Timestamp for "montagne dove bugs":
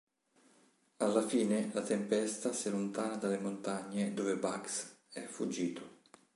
3.37-4.97